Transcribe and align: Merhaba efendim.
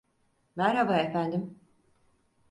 Merhaba 0.55 0.97
efendim. 0.97 1.59